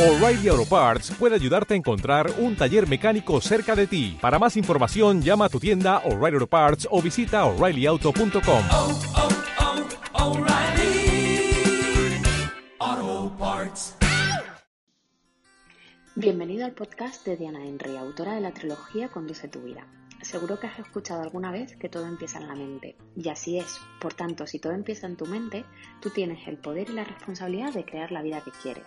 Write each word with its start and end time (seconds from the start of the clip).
O'Reilly 0.00 0.48
Auto 0.48 0.64
Parts 0.64 1.10
puede 1.10 1.34
ayudarte 1.34 1.74
a 1.74 1.76
encontrar 1.76 2.32
un 2.38 2.56
taller 2.56 2.88
mecánico 2.88 3.38
cerca 3.42 3.76
de 3.76 3.86
ti. 3.86 4.16
Para 4.18 4.38
más 4.38 4.56
información, 4.56 5.20
llama 5.20 5.44
a 5.44 5.48
tu 5.50 5.60
tienda 5.60 5.98
O'Reilly 6.06 6.36
Auto 6.36 6.46
Parts 6.46 6.88
o 6.90 7.02
visita 7.02 7.44
oreillyauto.com. 7.44 8.64
oh, 8.72 9.00
oh, 12.80 13.36
Parts. 13.38 13.94
Bienvenido 16.14 16.64
al 16.64 16.72
podcast 16.72 17.26
de 17.26 17.36
Diana 17.36 17.62
Henry, 17.62 17.98
autora 17.98 18.32
de 18.32 18.40
la 18.40 18.52
trilogía 18.52 19.08
Conduce 19.08 19.48
tu 19.48 19.60
vida. 19.60 19.86
Seguro 20.22 20.58
que 20.58 20.66
has 20.66 20.78
escuchado 20.78 21.20
alguna 21.20 21.52
vez 21.52 21.76
que 21.76 21.90
todo 21.90 22.06
empieza 22.06 22.38
en 22.38 22.48
la 22.48 22.54
mente, 22.54 22.96
y 23.16 23.28
así 23.28 23.58
es. 23.58 23.78
Por 24.00 24.14
tanto, 24.14 24.46
si 24.46 24.58
todo 24.58 24.72
empieza 24.72 25.06
en 25.06 25.16
tu 25.16 25.26
mente, 25.26 25.66
tú 26.00 26.08
tienes 26.08 26.48
el 26.48 26.56
poder 26.56 26.88
y 26.88 26.94
la 26.94 27.04
responsabilidad 27.04 27.74
de 27.74 27.84
crear 27.84 28.12
la 28.12 28.22
vida 28.22 28.40
que 28.42 28.50
quieres. 28.62 28.86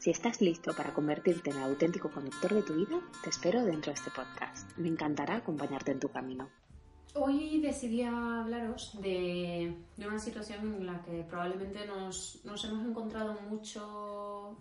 Si 0.00 0.08
estás 0.08 0.40
listo 0.40 0.74
para 0.74 0.94
convertirte 0.94 1.50
en 1.50 1.58
el 1.58 1.64
auténtico 1.64 2.10
conductor 2.10 2.54
de 2.54 2.62
tu 2.62 2.72
vida, 2.72 2.98
te 3.22 3.28
espero 3.28 3.62
dentro 3.62 3.92
de 3.92 3.98
este 3.98 4.10
podcast. 4.10 4.74
Me 4.78 4.88
encantará 4.88 5.36
acompañarte 5.36 5.92
en 5.92 6.00
tu 6.00 6.08
camino. 6.08 6.48
Hoy 7.12 7.60
decidí 7.60 8.00
hablaros 8.04 8.98
de, 9.02 9.76
una 9.98 10.18
situación 10.18 10.76
en 10.76 10.86
la 10.86 11.02
que 11.02 11.22
probablemente 11.24 11.86
nos, 11.86 12.40
nos 12.44 12.64
hemos 12.64 12.86
encontrado 12.86 13.38
mucho 13.50 14.56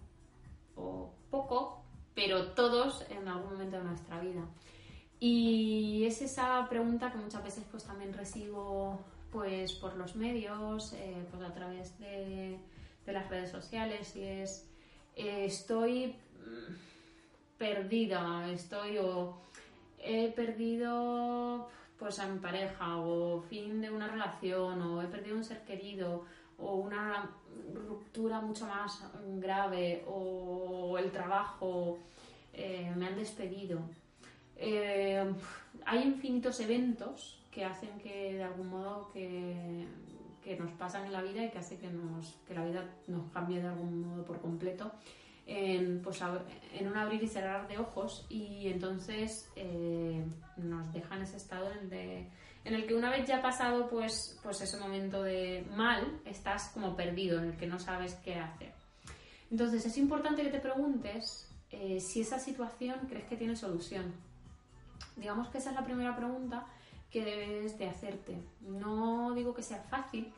o 0.75 1.13
poco, 1.31 1.85
pero 2.13 2.47
todos 2.47 3.05
en 3.09 3.25
algún 3.29 3.53
momento 3.53 3.77
de 3.77 3.83
nuestra 3.85 4.19
vida. 4.19 4.45
Y 5.21 6.03
es 6.03 6.21
esa 6.21 6.67
pregunta 6.67 7.13
que 7.13 7.17
muchas 7.17 7.45
veces 7.45 7.63
pues 7.71 7.85
también 7.85 8.11
recibo 8.11 8.99
pues 9.31 9.71
por 9.71 9.95
los 9.95 10.17
medios, 10.17 10.91
eh, 10.97 11.25
pues 11.31 11.41
a 11.43 11.53
través 11.53 11.97
de, 11.97 12.59
de 13.05 13.13
las 13.13 13.29
redes 13.29 13.51
sociales 13.51 14.17
y 14.17 14.23
es 14.23 14.65
eh, 15.19 15.45
estoy 15.45 16.15
mm, 16.45 16.73
perdida, 17.57 18.49
estoy 18.51 18.97
o 18.99 19.37
he 19.97 20.29
perdido 20.31 21.67
pues 21.97 22.19
a 22.19 22.27
mi 22.27 22.39
pareja 22.39 22.97
o 22.97 23.41
fin 23.41 23.81
de 23.81 23.91
una 23.91 24.07
relación 24.07 24.81
o 24.81 25.01
he 25.01 25.07
perdido 25.07 25.35
un 25.35 25.43
ser 25.43 25.65
querido 25.65 26.23
o 26.57 26.75
una 26.75 27.29
ruptura 27.73 28.39
mucho 28.39 28.65
más 28.65 29.03
grave 29.37 30.05
o 30.07 30.97
el 30.97 31.11
trabajo 31.11 31.99
eh, 32.53 32.89
me 32.95 33.07
han 33.07 33.15
despedido. 33.17 33.81
Eh, 34.55 35.21
hay 35.85 36.03
infinitos 36.03 36.61
eventos 36.61 37.41
que 37.51 37.65
hacen 37.65 37.99
que 37.99 38.35
de 38.35 38.43
algún 38.43 38.69
modo 38.69 39.09
que, 39.11 39.85
que 40.49 40.63
nos 40.63 40.71
pasan 40.71 41.05
en 41.05 41.13
la 41.13 41.21
vida 41.21 41.43
y 41.43 41.51
que 41.51 41.59
hace 41.59 41.77
que, 41.77 41.89
nos, 41.89 42.39
la 42.49 42.65
vida 42.65 42.83
nos 43.07 43.31
cambie 43.31 43.61
de 43.61 43.67
algún 43.67 44.01
modo 44.01 44.25
por 44.25 44.41
completo 44.41 44.91
en, 45.45 46.01
pues, 46.01 46.19
en 46.73 46.87
un 46.87 46.97
abrir 46.97 47.21
y 47.21 47.27
cerrar 47.27 47.67
de 47.67 47.77
ojos 47.77 48.25
y 48.29 48.67
entonces 48.67 49.51
eh, 49.55 50.25
nos 50.57 50.91
deja 50.91 51.15
en 51.15 51.21
ese 51.21 51.37
estado 51.37 51.71
en 51.71 52.31
el, 52.63 52.87
que 52.87 52.95
una 52.95 53.11
vez 53.11 53.27
ya 53.27 53.43
pasado 53.43 53.87
pues, 53.89 54.39
pues 54.41 54.59
ese 54.61 54.79
momento 54.79 55.21
de 55.21 55.67
mal, 55.75 56.19
estás 56.25 56.69
como 56.69 56.95
perdido, 56.95 57.37
en 57.37 57.49
el 57.49 57.57
que 57.57 57.67
no 57.67 57.77
sabes 57.77 58.15
qué 58.15 58.35
hacer. 58.35 58.73
Entonces 59.51 59.85
es 59.85 59.97
importante 59.99 60.41
que 60.41 60.49
te 60.49 60.59
preguntes 60.59 61.47
eh, 61.69 61.99
si 61.99 62.21
esa 62.21 62.39
situación 62.39 63.01
crees 63.07 63.25
que 63.25 63.37
tiene 63.37 63.55
solución. 63.55 64.13
Digamos 65.15 65.49
que 65.49 65.59
esa 65.59 65.69
es 65.69 65.75
la 65.75 65.85
primera 65.85 66.15
pregunta 66.15 66.65
que 67.11 67.23
debes 67.23 67.77
de 67.77 67.87
hacerte. 67.87 68.35
No 68.61 69.33
digo 69.33 69.53
que 69.53 69.63
sea 69.63 69.81
fácil, 69.89 70.31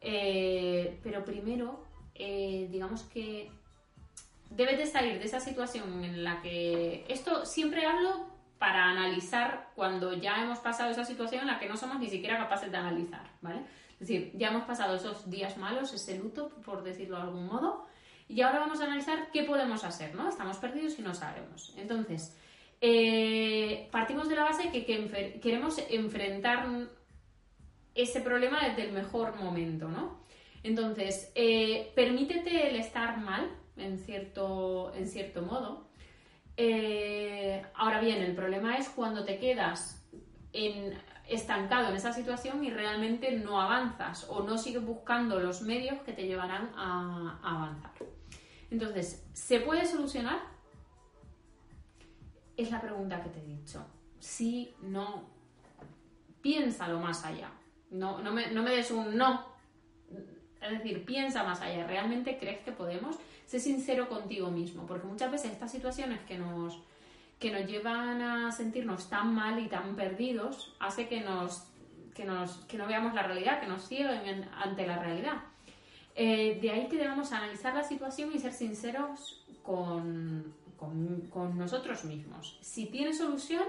eh, 0.00 0.98
pero 1.02 1.24
primero, 1.24 1.84
eh, 2.14 2.68
digamos 2.70 3.02
que 3.04 3.50
debes 4.50 4.78
de 4.78 4.86
salir 4.86 5.18
de 5.18 5.24
esa 5.24 5.40
situación 5.40 6.04
en 6.04 6.24
la 6.24 6.40
que... 6.42 7.04
Esto 7.08 7.44
siempre 7.44 7.86
hablo 7.86 8.26
para 8.58 8.84
analizar 8.84 9.70
cuando 9.74 10.14
ya 10.14 10.42
hemos 10.42 10.58
pasado 10.58 10.90
esa 10.90 11.04
situación 11.04 11.42
en 11.42 11.48
la 11.48 11.58
que 11.58 11.68
no 11.68 11.76
somos 11.76 11.98
ni 11.98 12.08
siquiera 12.08 12.38
capaces 12.38 12.70
de 12.70 12.76
analizar, 12.76 13.30
¿vale? 13.42 13.60
Es 13.92 14.00
decir, 14.00 14.32
ya 14.34 14.48
hemos 14.48 14.64
pasado 14.64 14.96
esos 14.96 15.30
días 15.30 15.56
malos, 15.56 15.92
ese 15.92 16.18
luto, 16.18 16.50
por 16.64 16.82
decirlo 16.82 17.16
de 17.16 17.22
algún 17.22 17.46
modo, 17.46 17.86
y 18.28 18.40
ahora 18.40 18.58
vamos 18.58 18.80
a 18.80 18.84
analizar 18.84 19.30
qué 19.32 19.44
podemos 19.44 19.84
hacer, 19.84 20.14
¿no? 20.14 20.28
Estamos 20.28 20.56
perdidos 20.58 20.98
y 20.98 21.02
no 21.02 21.14
sabemos. 21.14 21.74
Entonces, 21.76 22.36
eh, 22.80 23.88
partimos 23.90 24.28
de 24.28 24.36
la 24.36 24.44
base 24.44 24.70
que, 24.70 24.84
que 24.84 25.40
queremos 25.42 25.78
enfrentar 25.90 26.66
ese 27.94 28.20
problema 28.20 28.66
desde 28.68 28.84
el 28.84 28.92
mejor 28.92 29.36
momento, 29.36 29.88
¿no? 29.88 30.20
Entonces, 30.62 31.32
eh, 31.34 31.92
permítete 31.94 32.68
el 32.68 32.76
estar 32.76 33.18
mal, 33.18 33.50
en 33.76 33.98
cierto, 33.98 34.92
en 34.94 35.06
cierto 35.06 35.42
modo. 35.42 35.88
Eh, 36.56 37.62
ahora 37.74 38.00
bien, 38.00 38.22
el 38.22 38.34
problema 38.34 38.76
es 38.76 38.88
cuando 38.88 39.24
te 39.24 39.38
quedas 39.38 40.02
estancado 41.28 41.90
en 41.90 41.96
esa 41.96 42.12
situación 42.12 42.64
y 42.64 42.70
realmente 42.70 43.30
no 43.32 43.60
avanzas 43.60 44.26
o 44.30 44.42
no 44.42 44.56
sigues 44.56 44.84
buscando 44.84 45.38
los 45.38 45.60
medios 45.60 46.00
que 46.00 46.12
te 46.12 46.26
llevarán 46.26 46.70
a 46.76 47.38
avanzar. 47.42 47.92
Entonces, 48.70 49.28
¿se 49.34 49.60
puede 49.60 49.84
solucionar? 49.84 50.55
Es 52.56 52.70
la 52.70 52.80
pregunta 52.80 53.22
que 53.22 53.30
te 53.30 53.40
he 53.40 53.44
dicho. 53.44 53.84
Sí, 54.18 54.74
no, 54.82 55.24
piénsalo 56.40 56.98
más 57.00 57.24
allá. 57.24 57.50
No, 57.90 58.20
no, 58.20 58.32
me, 58.32 58.50
no 58.52 58.62
me 58.62 58.70
des 58.70 58.90
un 58.90 59.16
no. 59.16 59.44
Es 60.60 60.70
decir, 60.70 61.04
piensa 61.04 61.44
más 61.44 61.60
allá. 61.60 61.86
¿Realmente 61.86 62.38
crees 62.38 62.60
que 62.60 62.72
podemos? 62.72 63.16
Sé 63.46 63.60
sincero 63.60 64.08
contigo 64.08 64.50
mismo, 64.50 64.86
porque 64.86 65.06
muchas 65.06 65.30
veces 65.30 65.52
estas 65.52 65.70
situaciones 65.70 66.20
que 66.22 66.38
nos, 66.38 66.82
que 67.38 67.52
nos 67.52 67.66
llevan 67.66 68.22
a 68.22 68.50
sentirnos 68.50 69.08
tan 69.08 69.34
mal 69.34 69.58
y 69.60 69.68
tan 69.68 69.94
perdidos 69.94 70.74
hace 70.80 71.06
que, 71.08 71.20
nos, 71.20 71.68
que, 72.14 72.24
nos, 72.24 72.56
que 72.66 72.78
no 72.78 72.86
veamos 72.86 73.14
la 73.14 73.22
realidad, 73.22 73.60
que 73.60 73.66
nos 73.66 73.86
cieguen 73.86 74.48
ante 74.56 74.86
la 74.86 74.98
realidad. 74.98 75.42
Eh, 76.16 76.58
de 76.62 76.70
ahí 76.70 76.88
que 76.88 76.96
debemos 76.96 77.30
analizar 77.32 77.74
la 77.74 77.82
situación 77.82 78.30
y 78.34 78.38
ser 78.38 78.52
sinceros 78.52 79.44
con, 79.62 80.54
con, 80.76 81.58
nosotros 81.58 82.04
mismos. 82.04 82.58
Si 82.60 82.86
tiene 82.86 83.12
solución, 83.12 83.64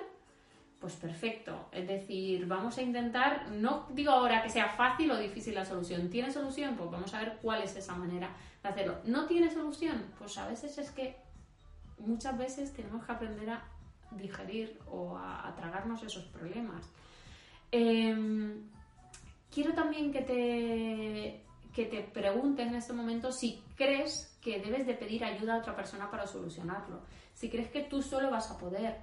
pues 0.79 0.94
perfecto. 0.95 1.69
Es 1.72 1.88
decir, 1.88 2.45
vamos 2.47 2.78
a 2.78 2.81
intentar, 2.81 3.50
no 3.51 3.88
digo 3.91 4.12
ahora 4.12 4.44
que 4.44 4.50
sea 4.50 4.69
fácil 4.69 5.12
o 5.12 5.18
difícil 5.18 5.56
la 5.56 5.66
solución. 5.66 6.09
¿Tiene 6.09 6.31
solución? 6.31 6.75
Pues 6.75 6.91
vamos 6.91 7.13
a 7.13 7.19
ver 7.19 7.38
cuál 7.41 7.63
es 7.63 7.75
esa 7.75 7.95
manera 7.95 8.29
de 8.62 8.69
hacerlo. 8.69 9.00
¿No 9.06 9.25
tiene 9.25 9.51
solución? 9.51 10.06
Pues 10.18 10.38
a 10.38 10.47
veces 10.47 10.78
es 10.78 10.91
que 10.91 11.18
muchas 12.00 12.38
veces 12.38 12.73
tenemos 12.73 13.06
que 13.06 13.12
aprender 13.12 13.50
a 13.50 13.63
digerir 14.12 14.79
o 14.89 15.18
a, 15.18 15.53
tragarnos 15.56 16.03
esos 16.03 16.25
problemas. 16.25 16.89
Eh, 17.72 18.56
quiero 19.51 19.74
también 19.74 20.12
que 20.12 20.22
te, 20.22 21.46
que 21.77 21.85
te 21.85 22.01
preguntes 22.01 22.65
en 22.65 22.73
este 22.73 22.91
momento 22.91 23.31
si 23.31 23.61
crees 23.75 24.35
que 24.41 24.57
debes 24.57 24.88
de 24.88 24.95
pedir 24.95 25.23
ayuda 25.23 25.53
a 25.53 25.59
otra 25.59 25.75
persona 25.75 26.09
para 26.09 26.25
solucionarlo. 26.25 27.03
Si 27.35 27.51
crees 27.51 27.69
que 27.69 27.81
tú 27.81 28.01
solo 28.01 28.31
vas 28.31 28.49
a 28.49 28.57
poder 28.57 28.97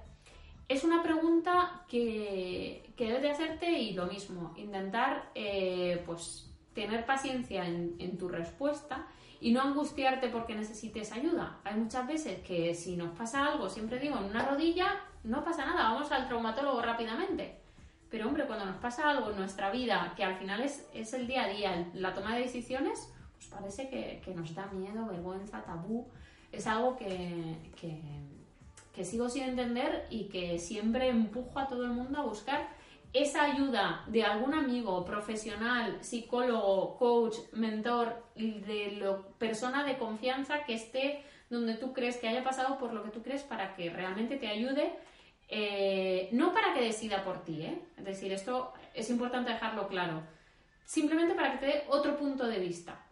es 0.67 0.83
una 0.83 1.01
pregunta 1.01 1.85
que, 1.87 2.91
que, 2.97 3.05
debes 3.05 3.21
de 3.21 3.29
hacerte 3.29 3.71
y 3.71 3.93
lo 3.93 4.07
mismo, 4.07 4.53
intentar 4.57 5.29
eh, 5.35 6.03
pues 6.05 6.51
tener 6.73 7.05
paciencia 7.05 7.65
en, 7.65 7.95
en, 7.99 8.17
tu 8.17 8.27
respuesta 8.27 9.07
y 9.39 9.51
no 9.51 9.61
angustiarte 9.61 10.27
porque 10.29 10.55
necesites 10.55 11.11
ayuda. 11.13 11.59
Hay 11.63 11.75
muchas 11.75 12.07
veces 12.07 12.41
que 12.41 12.73
si 12.73 12.97
nos 12.97 13.15
pasa 13.15 13.45
algo, 13.45 13.69
siempre 13.69 13.99
digo, 13.99 14.17
en 14.17 14.25
una 14.25 14.43
rodilla, 14.43 15.01
no 15.23 15.45
pasa 15.45 15.65
nada, 15.65 15.93
vamos 15.93 16.11
al 16.11 16.27
traumatólogo 16.27 16.81
rápidamente. 16.81 17.64
Pero 18.09 18.27
hombre, 18.27 18.45
cuando 18.45 18.65
nos 18.65 18.77
pasa 18.77 19.09
algo 19.09 19.31
en 19.31 19.37
nuestra 19.37 19.71
vida, 19.71 20.13
que 20.15 20.23
al 20.23 20.35
final 20.37 20.61
es, 20.61 20.87
es 20.93 21.13
el 21.13 21.27
día 21.27 21.43
a 21.43 21.47
día, 21.47 21.89
la 21.93 22.13
toma 22.13 22.35
de 22.35 22.41
decisiones, 22.41 23.11
pues 23.33 23.47
parece 23.47 23.89
que, 23.89 24.21
que 24.23 24.33
nos 24.33 24.53
da 24.53 24.67
miedo, 24.67 25.05
vergüenza, 25.07 25.63
tabú. 25.63 26.07
Es 26.51 26.67
algo 26.67 26.95
que, 26.95 27.57
que 28.93 29.03
sigo 29.03 29.27
sin 29.27 29.43
entender 29.43 30.07
y 30.09 30.25
que 30.25 30.57
siempre 30.57 31.09
empujo 31.09 31.59
a 31.59 31.67
todo 31.67 31.83
el 31.83 31.91
mundo 31.91 32.19
a 32.19 32.23
buscar 32.23 32.69
esa 33.15 33.43
ayuda 33.43 34.03
de 34.07 34.23
algún 34.23 34.53
amigo, 34.53 35.05
profesional, 35.05 35.97
psicólogo, 36.01 36.97
coach, 36.97 37.35
mentor, 37.53 38.23
de 38.35 38.97
lo, 38.99 39.27
persona 39.37 39.85
de 39.85 39.97
confianza 39.97 40.65
que 40.65 40.73
esté 40.73 41.23
donde 41.49 41.75
tú 41.75 41.93
crees 41.93 42.17
que 42.17 42.27
haya 42.27 42.43
pasado 42.43 42.77
por 42.77 42.91
lo 42.91 43.03
que 43.03 43.11
tú 43.11 43.23
crees 43.23 43.43
para 43.43 43.73
que 43.75 43.89
realmente 43.89 44.35
te 44.35 44.47
ayude, 44.47 44.93
eh, 45.47 46.29
no 46.31 46.53
para 46.53 46.73
que 46.73 46.81
decida 46.81 47.23
por 47.23 47.43
ti, 47.43 47.61
¿eh? 47.61 47.81
es 47.97 48.05
decir, 48.05 48.31
esto 48.31 48.73
es 48.93 49.09
importante 49.09 49.51
dejarlo 49.51 49.87
claro, 49.87 50.23
simplemente 50.83 51.35
para 51.35 51.51
que 51.51 51.57
te 51.57 51.65
dé 51.65 51.83
otro 51.89 52.17
punto 52.17 52.47
de 52.47 52.59
vista 52.59 53.05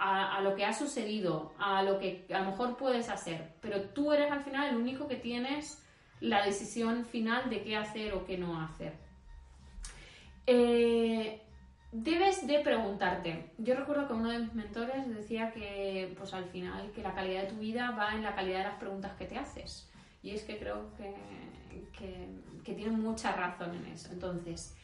a, 0.00 0.40
lo 0.40 0.54
que 0.54 0.64
ha 0.64 0.72
sucedido, 0.72 1.52
a 1.58 1.82
lo 1.82 1.98
que 1.98 2.26
a 2.32 2.38
lo 2.40 2.52
mejor 2.52 2.76
puedes 2.76 3.10
hacer, 3.10 3.52
pero 3.60 3.82
tú 3.90 4.12
eres 4.12 4.32
al 4.32 4.42
final 4.42 4.70
el 4.70 4.76
único 4.76 5.06
que 5.06 5.16
tienes 5.16 5.84
la 6.20 6.44
decisión 6.44 7.04
final 7.04 7.50
de 7.50 7.62
qué 7.62 7.76
hacer 7.76 8.14
o 8.14 8.24
qué 8.24 8.38
no 8.38 8.60
hacer. 8.62 8.94
Eh, 10.46 11.42
debes 11.92 12.46
de 12.46 12.60
preguntarte. 12.60 13.52
Yo 13.58 13.74
recuerdo 13.74 14.06
que 14.06 14.14
uno 14.14 14.30
de 14.30 14.38
mis 14.38 14.54
mentores 14.54 15.08
decía 15.08 15.52
que, 15.52 16.14
pues 16.16 16.32
al 16.32 16.46
final, 16.46 16.90
que 16.92 17.02
la 17.02 17.14
calidad 17.14 17.42
de 17.42 17.48
tu 17.48 17.56
vida 17.56 17.90
va 17.90 18.14
en 18.14 18.22
la 18.22 18.34
calidad 18.34 18.58
de 18.58 18.64
las 18.64 18.78
preguntas 18.78 19.12
que 19.18 19.26
te 19.26 19.36
haces. 19.36 19.89
Y 20.22 20.30
es 20.30 20.42
que 20.44 20.58
creo 20.58 20.90
que, 20.96 21.14
que, 21.98 22.28
que 22.62 22.74
tiene 22.74 22.92
mucha 22.92 23.32
razón 23.32 23.74
en 23.74 23.86
eso. 23.86 24.08
Entonces, 24.12 24.76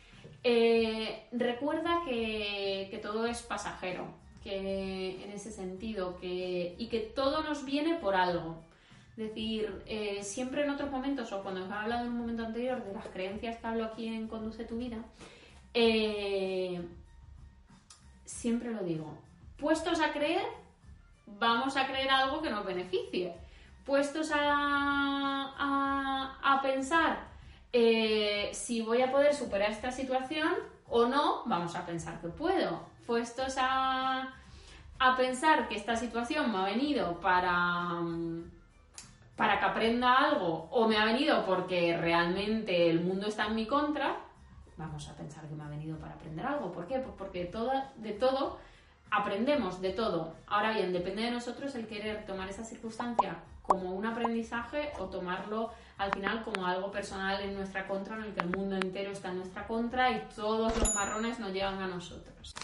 eh, 0.42 1.26
recuerda 1.32 2.02
que, 2.04 2.88
que 2.90 2.98
todo 2.98 3.26
es 3.26 3.42
pasajero, 3.42 4.06
que 4.42 5.24
en 5.24 5.30
ese 5.30 5.50
sentido, 5.50 6.16
que, 6.18 6.74
y 6.78 6.86
que 6.86 7.00
todo 7.00 7.42
nos 7.42 7.64
viene 7.64 7.96
por 7.96 8.14
algo. 8.14 8.62
Es 9.16 9.28
decir, 9.28 9.82
eh, 9.86 10.22
siempre 10.22 10.62
en 10.62 10.70
otros 10.70 10.90
momentos, 10.90 11.32
o 11.32 11.42
cuando 11.42 11.64
os 11.64 11.70
he 11.70 11.72
hablado 11.72 12.04
en 12.04 12.12
un 12.12 12.18
momento 12.18 12.44
anterior 12.44 12.84
de 12.84 12.92
las 12.92 13.06
creencias 13.08 13.56
que 13.56 13.66
hablo 13.66 13.86
aquí 13.86 14.06
en 14.06 14.28
Conduce 14.28 14.64
tu 14.64 14.76
vida, 14.76 14.98
eh, 15.74 16.80
siempre 18.24 18.72
lo 18.72 18.84
digo, 18.84 19.18
puestos 19.58 20.00
a 20.00 20.12
creer, 20.12 20.44
vamos 21.26 21.76
a 21.76 21.86
creer 21.86 22.10
algo 22.10 22.42
que 22.42 22.50
nos 22.50 22.64
beneficie. 22.64 23.32
Puestos 23.86 24.32
a, 24.34 25.54
a, 26.42 26.60
pensar 26.60 27.28
eh, 27.72 28.50
si 28.52 28.82
voy 28.82 29.00
a 29.00 29.12
poder 29.12 29.32
superar 29.32 29.70
esta 29.70 29.92
situación 29.92 30.54
o 30.88 31.06
no, 31.06 31.44
vamos 31.46 31.76
a 31.76 31.86
pensar 31.86 32.20
que 32.20 32.26
puedo. 32.26 32.80
Puestos 33.06 33.54
a, 33.60 34.34
a 34.98 35.16
pensar 35.16 35.68
que 35.68 35.76
esta 35.76 35.94
situación 35.94 36.50
me 36.50 36.58
ha 36.58 36.64
venido 36.64 37.20
para, 37.20 38.00
para 39.36 39.60
que 39.60 39.64
aprenda 39.64 40.18
algo 40.18 40.66
o 40.72 40.88
me 40.88 40.98
ha 40.98 41.04
venido 41.04 41.46
porque 41.46 41.96
realmente 41.96 42.90
el 42.90 43.04
mundo 43.04 43.28
está 43.28 43.46
en 43.46 43.54
mi 43.54 43.68
contra, 43.68 44.16
vamos 44.76 45.08
a 45.08 45.14
pensar 45.14 45.46
que 45.46 45.54
me 45.54 45.62
ha 45.62 45.68
venido 45.68 45.96
para 45.98 46.14
aprender 46.14 46.44
algo. 46.44 46.72
¿Por 46.72 46.88
qué? 46.88 46.98
Pues 46.98 47.14
porque 47.16 47.44
todo, 47.44 47.70
de 47.98 48.14
todo 48.14 48.58
aprendemos, 49.12 49.80
de 49.80 49.90
todo. 49.90 50.34
Ahora 50.48 50.72
bien, 50.72 50.92
depende 50.92 51.22
de 51.22 51.30
nosotros 51.30 51.72
el 51.76 51.86
querer 51.86 52.26
tomar 52.26 52.48
esa 52.48 52.64
circunstancia 52.64 53.36
como 53.66 53.92
un 53.92 54.06
aprendizaje 54.06 54.92
o 54.98 55.04
tomarlo 55.06 55.70
al 55.98 56.12
final 56.12 56.44
como 56.44 56.66
algo 56.66 56.90
personal 56.90 57.40
en 57.40 57.54
nuestra 57.54 57.86
contra, 57.86 58.16
en 58.16 58.24
el 58.24 58.34
que 58.34 58.40
el 58.40 58.50
mundo 58.50 58.76
entero 58.76 59.12
está 59.12 59.30
en 59.30 59.38
nuestra 59.38 59.66
contra 59.66 60.10
y 60.10 60.28
todos 60.34 60.76
los 60.78 60.94
marrones 60.94 61.38
nos 61.38 61.52
llevan 61.52 61.80
a 61.80 61.86
nosotros. 61.86 62.54